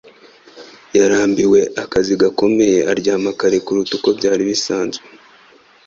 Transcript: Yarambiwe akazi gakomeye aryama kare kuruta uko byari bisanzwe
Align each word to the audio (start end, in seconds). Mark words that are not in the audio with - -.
Yarambiwe 0.97 1.59
akazi 1.83 2.13
gakomeye 2.21 2.79
aryama 2.91 3.29
kare 3.39 3.57
kuruta 3.65 3.91
uko 3.97 4.09
byari 4.17 4.43
bisanzwe 4.49 5.05